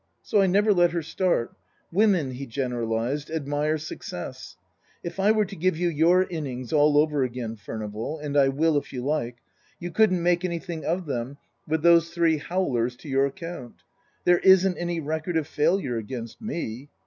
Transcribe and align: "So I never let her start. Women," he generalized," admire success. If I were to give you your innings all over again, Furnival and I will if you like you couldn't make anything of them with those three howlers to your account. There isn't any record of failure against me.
"So 0.23 0.41
I 0.41 0.47
never 0.47 0.73
let 0.73 0.93
her 0.93 1.03
start. 1.03 1.51
Women," 1.91 2.31
he 2.31 2.47
generalized," 2.47 3.29
admire 3.29 3.77
success. 3.77 4.55
If 5.03 5.19
I 5.19 5.29
were 5.31 5.45
to 5.45 5.55
give 5.55 5.77
you 5.77 5.89
your 5.89 6.23
innings 6.23 6.73
all 6.73 6.97
over 6.97 7.23
again, 7.23 7.55
Furnival 7.55 8.17
and 8.17 8.35
I 8.35 8.47
will 8.49 8.77
if 8.79 8.91
you 8.91 9.05
like 9.05 9.37
you 9.79 9.91
couldn't 9.91 10.23
make 10.23 10.43
anything 10.43 10.83
of 10.83 11.05
them 11.05 11.37
with 11.67 11.83
those 11.83 12.09
three 12.09 12.37
howlers 12.39 12.95
to 12.95 13.09
your 13.09 13.27
account. 13.27 13.75
There 14.25 14.39
isn't 14.39 14.75
any 14.75 14.99
record 14.99 15.37
of 15.37 15.45
failure 15.45 15.97
against 15.97 16.41
me. 16.41 16.89